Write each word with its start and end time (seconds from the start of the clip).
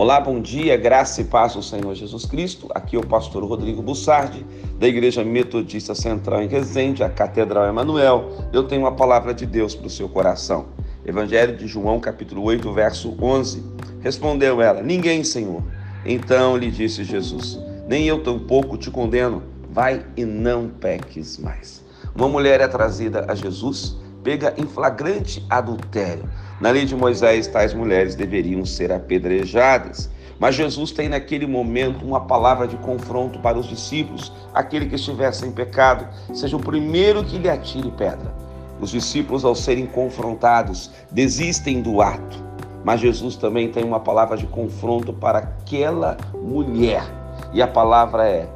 Olá, 0.00 0.18
bom 0.18 0.40
dia, 0.40 0.78
graça 0.78 1.20
e 1.20 1.24
paz 1.24 1.52
do 1.52 1.62
Senhor 1.62 1.94
Jesus 1.94 2.24
Cristo. 2.24 2.68
Aqui 2.74 2.96
é 2.96 2.98
o 2.98 3.06
pastor 3.06 3.44
Rodrigo 3.44 3.82
Bussardi, 3.82 4.46
da 4.78 4.88
Igreja 4.88 5.22
Metodista 5.22 5.94
Central 5.94 6.42
em 6.42 6.48
Resende, 6.48 7.04
a 7.04 7.10
Catedral 7.10 7.66
Emanuel. 7.66 8.30
Eu 8.50 8.62
tenho 8.62 8.80
uma 8.80 8.92
palavra 8.92 9.34
de 9.34 9.44
Deus 9.44 9.74
para 9.74 9.88
o 9.88 9.90
seu 9.90 10.08
coração. 10.08 10.68
Evangelho 11.04 11.54
de 11.54 11.66
João, 11.66 12.00
capítulo 12.00 12.42
8, 12.44 12.72
verso 12.72 13.14
11. 13.20 13.62
Respondeu 14.00 14.62
ela: 14.62 14.82
Ninguém, 14.82 15.22
Senhor. 15.22 15.62
Então 16.06 16.56
lhe 16.56 16.70
disse 16.70 17.04
Jesus: 17.04 17.58
Nem 17.86 18.06
eu 18.06 18.22
tampouco 18.22 18.78
te 18.78 18.90
condeno. 18.90 19.42
Vai 19.70 20.06
e 20.16 20.24
não 20.24 20.66
peques 20.66 21.36
mais. 21.36 21.84
Uma 22.14 22.26
mulher 22.26 22.62
é 22.62 22.68
trazida 22.68 23.26
a 23.28 23.34
Jesus 23.34 23.98
pega 24.22 24.54
em 24.56 24.66
flagrante 24.66 25.44
adultério. 25.48 26.24
Na 26.60 26.70
lei 26.70 26.84
de 26.84 26.94
Moisés, 26.94 27.46
tais 27.46 27.72
mulheres 27.72 28.14
deveriam 28.14 28.64
ser 28.64 28.92
apedrejadas. 28.92 30.10
Mas 30.38 30.54
Jesus 30.54 30.90
tem 30.90 31.08
naquele 31.08 31.46
momento 31.46 32.04
uma 32.04 32.20
palavra 32.20 32.66
de 32.66 32.76
confronto 32.78 33.38
para 33.40 33.58
os 33.58 33.66
discípulos. 33.66 34.32
Aquele 34.54 34.86
que 34.86 34.94
estiver 34.94 35.32
sem 35.32 35.52
pecado, 35.52 36.06
seja 36.34 36.56
o 36.56 36.60
primeiro 36.60 37.22
que 37.24 37.38
lhe 37.38 37.48
atire 37.48 37.90
pedra. 37.90 38.34
Os 38.80 38.90
discípulos, 38.90 39.44
ao 39.44 39.54
serem 39.54 39.86
confrontados, 39.86 40.90
desistem 41.10 41.82
do 41.82 42.00
ato. 42.00 42.42
Mas 42.82 43.00
Jesus 43.00 43.36
também 43.36 43.70
tem 43.70 43.84
uma 43.84 44.00
palavra 44.00 44.38
de 44.38 44.46
confronto 44.46 45.12
para 45.12 45.38
aquela 45.38 46.16
mulher. 46.34 47.04
E 47.52 47.60
a 47.60 47.66
palavra 47.66 48.26
é: 48.26 48.48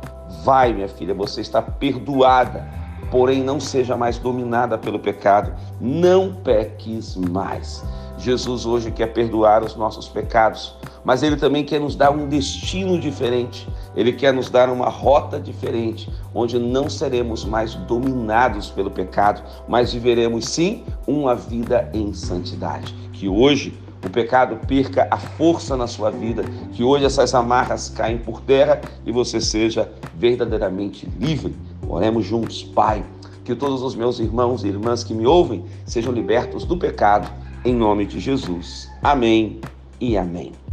Vai, 0.42 0.72
minha 0.72 0.88
filha, 0.88 1.12
você 1.12 1.42
está 1.42 1.60
perdoada 1.60 2.66
porém 3.14 3.44
não 3.44 3.60
seja 3.60 3.96
mais 3.96 4.18
dominada 4.18 4.76
pelo 4.76 4.98
pecado, 4.98 5.52
não 5.80 6.34
peques 6.34 7.14
mais. 7.14 7.84
Jesus 8.18 8.66
hoje 8.66 8.90
quer 8.90 9.12
perdoar 9.12 9.62
os 9.62 9.76
nossos 9.76 10.08
pecados, 10.08 10.74
mas 11.04 11.22
Ele 11.22 11.36
também 11.36 11.64
quer 11.64 11.78
nos 11.78 11.94
dar 11.94 12.10
um 12.10 12.28
destino 12.28 12.98
diferente, 12.98 13.68
Ele 13.94 14.12
quer 14.12 14.32
nos 14.32 14.50
dar 14.50 14.68
uma 14.68 14.88
rota 14.88 15.38
diferente, 15.38 16.10
onde 16.34 16.58
não 16.58 16.90
seremos 16.90 17.44
mais 17.44 17.76
dominados 17.76 18.68
pelo 18.68 18.90
pecado, 18.90 19.44
mas 19.68 19.92
viveremos 19.92 20.46
sim 20.46 20.82
uma 21.06 21.36
vida 21.36 21.88
em 21.94 22.12
santidade. 22.12 22.92
Que 23.12 23.28
hoje 23.28 23.78
o 24.04 24.10
pecado 24.10 24.58
perca 24.66 25.06
a 25.08 25.16
força 25.16 25.76
na 25.76 25.86
sua 25.86 26.10
vida, 26.10 26.42
que 26.72 26.82
hoje 26.82 27.04
essas 27.04 27.32
amarras 27.32 27.88
caem 27.88 28.18
por 28.18 28.40
terra 28.40 28.80
e 29.06 29.12
você 29.12 29.40
seja 29.40 29.88
verdadeiramente 30.16 31.08
livre 31.20 31.54
Oremos 31.94 32.26
juntos, 32.26 32.64
Pai, 32.64 33.04
que 33.44 33.54
todos 33.54 33.80
os 33.80 33.94
meus 33.94 34.18
irmãos 34.18 34.64
e 34.64 34.66
irmãs 34.66 35.04
que 35.04 35.14
me 35.14 35.28
ouvem 35.28 35.64
sejam 35.86 36.12
libertos 36.12 36.64
do 36.64 36.76
pecado, 36.76 37.30
em 37.64 37.72
nome 37.72 38.04
de 38.04 38.18
Jesus. 38.18 38.90
Amém 39.00 39.60
e 40.00 40.16
amém. 40.16 40.63